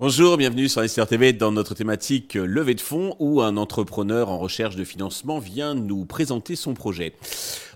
[0.00, 4.38] Bonjour, bienvenue sur SR TV dans notre thématique levée de fonds où un entrepreneur en
[4.38, 7.14] recherche de financement vient nous présenter son projet.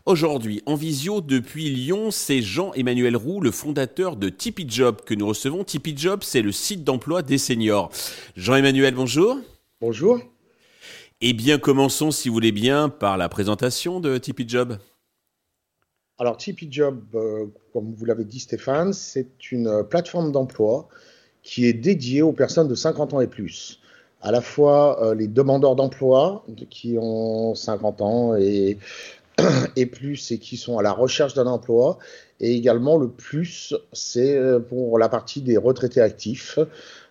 [0.07, 5.27] Aujourd'hui, en visio depuis Lyon, c'est Jean-Emmanuel Roux, le fondateur de Tipeee Job que nous
[5.27, 5.63] recevons.
[5.63, 7.91] Tipeee Job, c'est le site d'emploi des seniors.
[8.37, 9.39] Jean-Emmanuel, bonjour.
[9.81, 10.21] Bonjour.
[11.25, 14.77] Eh bien, commençons, si vous voulez bien, par la présentation de Tipeee Job.
[16.19, 20.89] Alors, Tipeee Job, euh, comme vous l'avez dit Stéphane, c'est une plateforme d'emploi
[21.45, 23.79] qui est dédié aux personnes de 50 ans et plus.
[24.21, 28.79] À la fois euh, les demandeurs d'emploi qui ont 50 ans et,
[29.77, 31.99] et plus et qui sont à la recherche d'un emploi,
[32.41, 36.59] et également le plus, c'est euh, pour la partie des retraités actifs.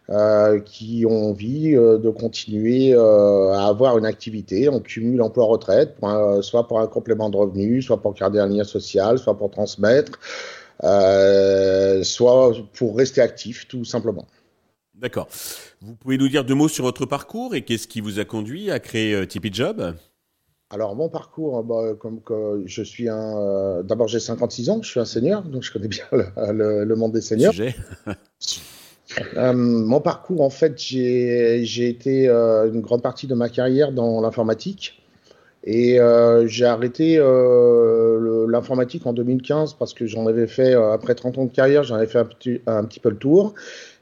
[0.09, 4.67] Euh, qui ont envie euh, de continuer euh, à avoir une activité.
[4.67, 5.95] On cumule emploi-retraite,
[6.41, 10.19] soit pour un complément de revenu, soit pour garder un lien social, soit pour transmettre,
[12.03, 14.25] soit pour rester actif, tout simplement.
[14.95, 15.29] D'accord.
[15.81, 18.69] Vous pouvez nous dire deux mots sur votre parcours et qu'est-ce qui vous a conduit
[18.69, 19.95] à créer Tipeee Job?
[20.71, 24.99] Alors mon parcours, bah, comme que je suis un, d'abord j'ai 56 ans, je suis
[24.99, 27.53] un senior, donc je connais bien le, le, monde des seniors.
[29.37, 34.21] euh, mon parcours, en fait, j'ai été euh, une grande partie de ma carrière dans
[34.21, 35.01] l'informatique.
[35.63, 41.13] Et euh, j'ai arrêté euh, l'informatique en 2015 parce que j'en avais fait, euh, après
[41.13, 43.53] 30 ans de carrière, j'en avais fait un petit, peu le tour.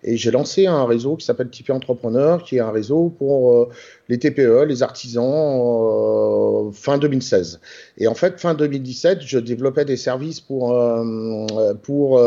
[0.04, 3.70] Et j'ai lancé un réseau qui s'appelle Tipeee Entrepreneur, qui est un réseau pour euh,
[4.08, 7.60] les TPE, les artisans, euh, fin 2016.
[7.98, 12.22] Et en fait, fin 2017, je développais des services pour, euh, pour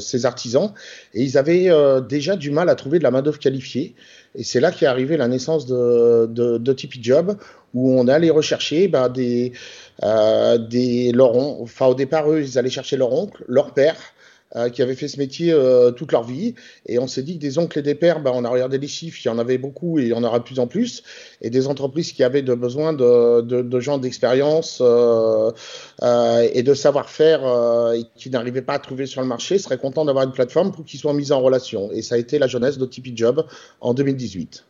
[0.00, 0.72] ces artisans.
[1.14, 1.70] Et ils avaient
[2.08, 3.94] déjà du mal à trouver de la main-d'œuvre qualifiée.
[4.34, 7.36] Et c'est là qu'est arrivée la naissance de, de, de Tipeee Job,
[7.74, 9.52] où on allait rechercher bah, des,
[10.02, 13.96] euh, des leur Enfin, au départ, eux, ils allaient chercher leur oncle, leur père,
[14.54, 16.54] euh, qui avaient fait ce métier euh, toute leur vie.
[16.84, 18.86] Et on s'est dit que des oncles et des pères, bah, on a regardé les
[18.86, 21.02] chiffres, il y en avait beaucoup et il y en aura plus en plus.
[21.40, 25.50] Et des entreprises qui avaient besoin de, de, gens d'expérience euh,
[26.02, 27.40] euh, et de savoir-faire
[27.94, 30.84] et qui n'arrivaient pas à trouver sur le marché seraient contents d'avoir une plateforme pour
[30.84, 31.90] qu'ils soient mis en relation.
[31.90, 33.46] Et ça a été la jeunesse de Tipeee Job
[33.80, 34.64] en 2018.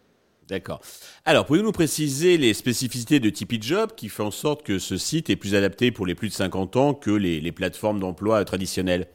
[0.53, 0.83] D'accord.
[1.25, 4.99] Alors, pouvez-vous nous préciser les spécificités de Tipeee Job qui fait en sorte que ce
[4.99, 9.07] site est plus adapté pour les plus de 50 ans que les, plateformes d'emploi traditionnelles?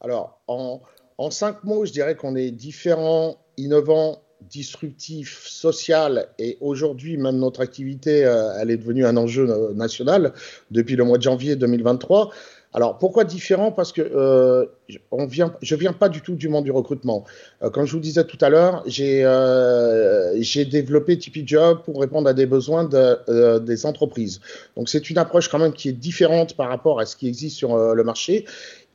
[0.00, 0.80] Alors, en,
[1.18, 7.60] en, cinq mots, je dirais qu'on est différent, innovant, disruptif, social, et aujourd'hui, même notre
[7.60, 10.32] activité, euh, elle est devenue un enjeu euh, national
[10.70, 12.30] depuis le mois de janvier 2023.
[12.74, 13.70] Alors pourquoi différent?
[13.70, 14.66] Parce que euh,
[15.10, 17.24] on vient, je viens pas du tout du monde du recrutement.
[17.62, 20.34] Euh, comme je vous disais tout à l'heure, j'ai euh,
[20.70, 24.40] développé Tipeee Job pour répondre à des besoins de, euh, des entreprises.
[24.76, 27.56] Donc c'est une approche quand même qui est différente par rapport à ce qui existe
[27.56, 28.46] sur euh, le marché,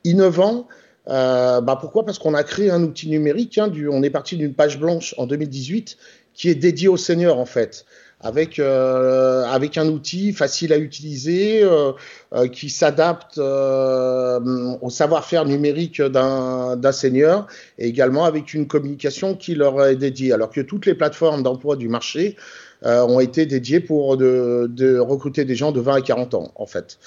[0.04, 0.66] innovant.
[1.08, 2.04] Euh, bah pourquoi?
[2.04, 3.58] Parce qu'on a créé un outil numérique.
[3.58, 5.96] Hein, du, on est parti d'une page blanche en 2018
[6.34, 7.84] qui est dédiée aux seniors en fait
[8.20, 11.92] avec euh, avec un outil facile à utiliser euh,
[12.34, 14.40] euh, qui s'adapte euh,
[14.80, 17.46] au savoir-faire numérique d'un d'un senior
[17.78, 20.32] et également avec une communication qui leur est dédiée.
[20.32, 22.36] Alors que toutes les plateformes d'emploi du marché
[22.84, 26.52] euh, ont été dédiées pour de, de, recruter des gens de 20 à 40 ans,
[26.54, 26.98] en fait.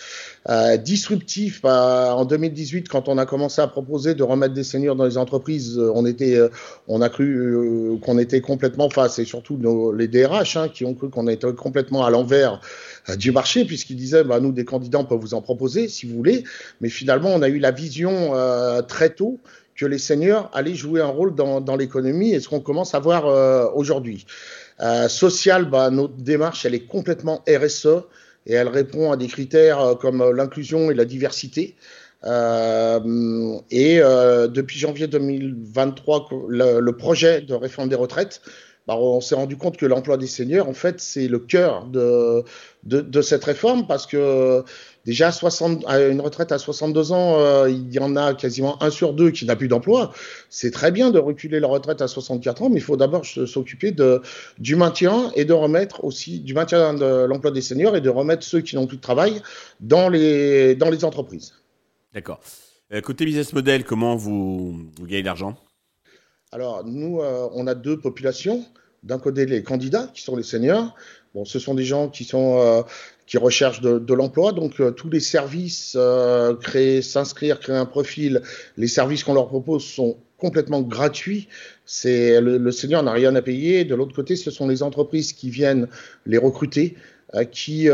[0.50, 4.96] Euh, disruptif, bah, en 2018, quand on a commencé à proposer de remettre des seniors
[4.96, 6.50] dans les entreprises, euh, on était, euh,
[6.88, 10.84] on a cru euh, qu'on était complètement face, et surtout nos, les DRH hein, qui
[10.84, 12.60] ont cru qu'on était complètement à l'envers
[13.18, 16.16] du marché, puisqu'ils disaient, bah, nous, des candidats, on peut vous en proposer si vous
[16.16, 16.44] voulez,
[16.82, 18.34] mais finalement, on a eu la vision
[18.88, 19.40] très tôt
[19.76, 23.28] que les seniors allaient jouer un rôle dans, l'économie et ce qu'on commence à voir
[23.28, 24.26] euh, aujourd'hui.
[24.80, 28.06] Euh, social, bah, notre démarche, elle est complètement RSE
[28.48, 31.76] et elle répond à des critères euh, comme l'inclusion et la diversité.
[32.24, 38.42] Euh, et euh, depuis janvier 2023, le, projet de réforme des retraites,
[38.88, 42.44] bah, on s'est rendu compte que l'emploi des seniors, en fait, c'est le cœur de,
[42.84, 44.64] de, cette réforme parce que
[45.06, 48.90] déjà 60, à une retraite à 62 ans, euh, il y en a quasiment un
[48.90, 50.14] sur deux qui n'a plus d'emploi.
[50.50, 53.92] C'est très bien de reculer la retraite à 64 ans, mais il faut d'abord s'occuper
[53.92, 54.22] de,
[54.58, 58.44] du maintien et de remettre aussi du maintien de l'emploi des seniors et de remettre
[58.44, 59.42] ceux qui n'ont plus de travail
[59.80, 61.54] dans les, dans les entreprises.
[62.14, 62.40] D'accord.
[62.94, 65.56] Euh, côté business model, comment vous, vous gagnez l'argent?
[66.52, 68.66] Alors, nous, euh, on a deux populations.
[69.04, 70.96] D'un côté, les candidats, qui sont les seniors.
[71.34, 72.82] Bon, ce sont des gens qui sont euh,
[73.26, 78.42] qui recherchent de, l'emploi, donc euh, tous les services euh, créer, s'inscrire, créer un profil,
[78.76, 81.48] les services qu'on leur propose sont complètement gratuits.
[81.86, 83.86] C'est le, le senior n'a rien à payer.
[83.86, 85.88] De l'autre côté, ce sont les entreprises qui viennent
[86.26, 86.98] les recruter
[87.52, 87.90] qui,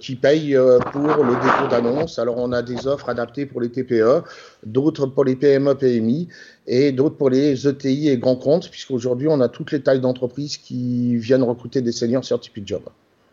[0.00, 0.58] qui payent
[0.92, 2.18] pour le dépôt d'annonces.
[2.18, 4.22] Alors on a des offres adaptées pour les TPE,
[4.64, 6.28] d'autres pour les PME, PMI
[6.66, 10.56] et d'autres pour les ETI et grands comptes, puisqu'aujourd'hui on a toutes les tailles d'entreprises
[10.56, 12.82] qui viennent recruter des seniors sur Tipeee Job.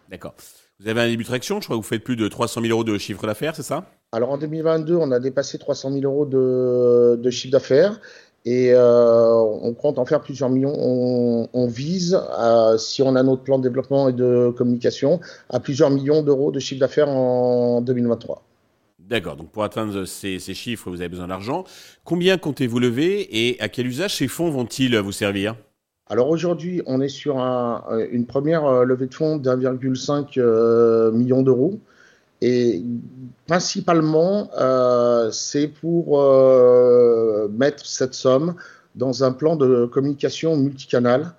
[0.09, 0.35] D'accord.
[0.79, 2.71] Vous avez un début de traction, je crois que vous faites plus de 300 000
[2.71, 3.85] euros de chiffre d'affaires, c'est ça?
[4.11, 7.99] Alors en 2022, on a dépassé 300 000 euros de, de chiffre d'affaires
[8.45, 10.73] et euh, on compte en faire plusieurs millions.
[11.53, 12.19] On, vise,
[12.77, 15.19] si on a notre plan de développement et de communication,
[15.49, 18.43] à plusieurs millions d'euros de chiffre d'affaires en 2023.
[18.99, 21.65] D'accord, donc pour atteindre ces, ces chiffres, vous avez besoin d'argent.
[22.03, 25.55] Combien comptez-vous lever et à quel usage ces fonds vont-ils vous servir?
[26.07, 31.79] Alors aujourd'hui, on est sur une première euh, levée de fonds d'1,5 euh, million d'euros.
[32.45, 32.83] Et
[33.47, 34.49] principalement,
[35.31, 36.21] c'est pour
[37.51, 38.55] mettre cette somme
[38.95, 41.33] dans un plan de communication multicanal.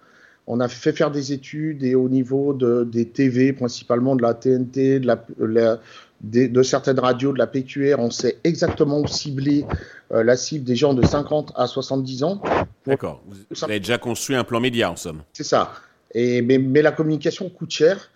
[0.46, 4.34] On a fait faire des études et au niveau de, des TV, principalement de la
[4.34, 5.78] TNT, de la,
[6.24, 9.64] de, certaines radios, de la PQR, on sait exactement où cibler
[10.12, 12.42] euh, la cible des gens de 50 à 70 ans.
[12.86, 13.22] D'accord.
[13.26, 15.22] Vous, avez déjà construit un plan média, en somme.
[15.32, 15.72] C'est ça.
[16.14, 18.10] Et, mais, la communication coûte cher.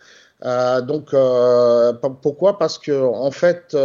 [0.44, 1.92] Euh, donc euh,
[2.22, 2.58] pourquoi?
[2.58, 3.76] Parce que en fait,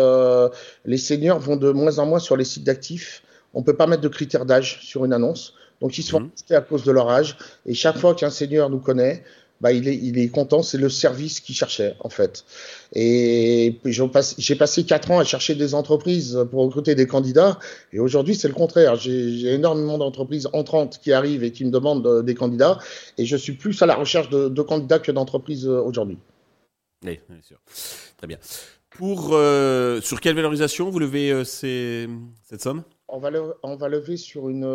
[0.86, 3.24] les seniors vont de moins en moins sur les sites d'actifs.
[3.54, 5.54] On peut pas mettre de critères d'âge sur une annonce.
[5.82, 6.54] Donc ils sont mmh.
[6.54, 7.38] à cause de leur âge.
[7.66, 9.24] Et chaque fois qu'un senior nous connaît,
[9.64, 12.44] bah, il, est, il est content, c'est le service qu'il cherchait en fait.
[12.94, 17.60] Et j'ai passé quatre ans à chercher des entreprises pour recruter des candidats,
[17.94, 18.98] et aujourd'hui c'est le contraire.
[18.98, 22.78] J'ai énormément d'entreprises entrantes qui arrivent et qui me demandent euh, des candidats,
[23.18, 26.18] et je suis plus à la recherche de, candidats que d'entreprises euh, aujourd'hui.
[27.04, 27.58] Oui, bien sûr.
[28.18, 28.38] Très bien.
[28.90, 32.84] Pour, euh, sur quelle valorisation vous levez cette somme?
[33.08, 33.30] On va,
[33.64, 34.66] on va lever sur une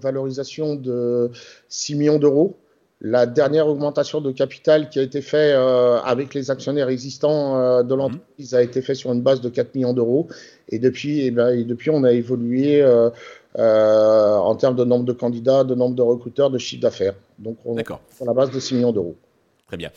[0.00, 1.30] valorisation de
[1.68, 2.58] 6 millions d'euros.
[3.06, 7.82] La dernière augmentation de capital qui a été faite euh, avec les actionnaires existants euh,
[7.82, 10.28] de l'entreprise a été faite sur une base de 4 millions d'euros.
[10.70, 13.10] Et depuis, eh ben, et depuis, on a évolué euh,
[13.58, 17.14] en termes de nombre de candidats, de nombre de recruteurs, de chiffre d'affaires.
[17.38, 19.16] Donc, on est sur la base de 6 millions d'euros.
[19.66, 19.90] Très bien.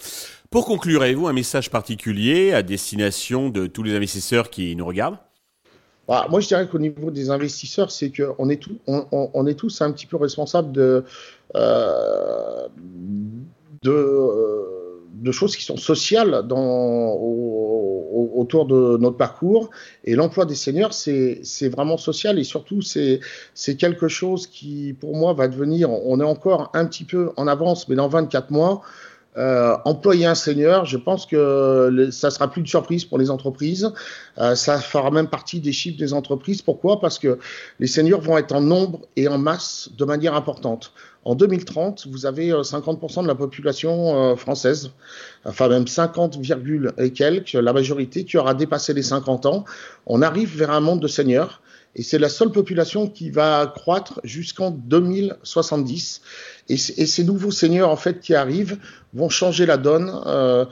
[0.49, 5.17] Pour conclure, avez-vous un message particulier à destination de tous les investisseurs qui nous regardent?
[6.07, 9.91] Bah, moi, je dirais qu'au niveau des investisseurs, c'est qu'on est, on, est tous un
[9.91, 11.03] petit peu responsables de,
[11.55, 12.67] euh,
[13.85, 16.45] euh, choses qui sont sociales
[18.35, 19.69] autour de notre parcours.
[20.05, 23.19] Et l'emploi des seniors, c'est vraiment social et surtout, c'est
[23.77, 27.89] quelque chose qui, pour moi, va devenir, on est encore un petit peu en avance,
[27.89, 28.81] mais dans 24 mois,
[29.37, 33.93] euh, employer un senior, je pense que ça sera plus de surprise pour les entreprises.
[34.39, 36.63] Euh, ça fera même partie des chiffres des entreprises.
[36.63, 36.99] Pourquoi?
[36.99, 37.37] Parce que
[37.79, 40.91] les seniors vont être en nombre et en masse de manière importante.
[41.23, 44.91] En 2030, vous avez 50% euh, de la population française,
[45.45, 46.39] enfin même 50,
[46.97, 49.65] et quelques, la majorité qui aura dépassé les 50 ans.
[50.07, 51.61] On arrive vers un monde de seniors
[51.97, 56.21] et c'est la seule population qui va croître jusqu'en 2070.
[56.69, 58.77] Et, ces nouveaux seigneurs en fait qui arrivent
[59.13, 60.11] vont changer la donne.
[60.27, 60.65] Euh,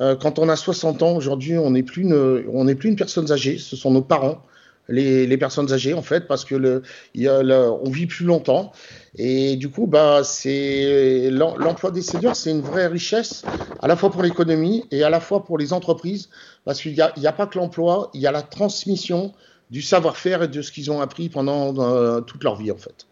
[0.00, 3.30] euh, quand on a 60 ans aujourd'hui, on n'est plus une, on plus une personne
[3.30, 4.42] âgée, ce sont nos parents.
[4.88, 6.82] Les, les, personnes âgées en fait parce que le,
[7.14, 8.72] y a on vit plus longtemps
[9.14, 13.44] et du coup bah c'est l'emploi des seniors c'est une vraie richesse
[13.80, 16.28] à la fois pour l'économie et à la fois pour les entreprises
[16.64, 19.32] parce qu'il n'y a, a, pas que l'emploi il y a la transmission
[19.70, 23.06] du savoir-faire et de ce qu'ils ont appris pendant euh, toute leur vie, en fait.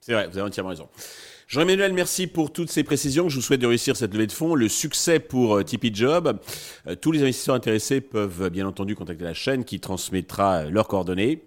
[0.00, 0.88] C'est vrai, vous avez entièrement raison.
[1.48, 3.28] Jean-Emmanuel, merci pour toutes ces précisions.
[3.28, 6.38] Je vous souhaite de réussir cette levée de fonds, le succès pour euh, Tipeee Job.
[6.86, 11.44] Euh, tous les investisseurs intéressés peuvent bien entendu contacter la chaîne qui transmettra leurs coordonnées.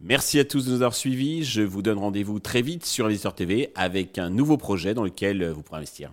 [0.00, 1.44] Merci à tous de nous avoir suivis.
[1.44, 5.44] Je vous donne rendez-vous très vite sur Investisseur TV avec un nouveau projet dans lequel
[5.48, 6.12] vous pourrez investir.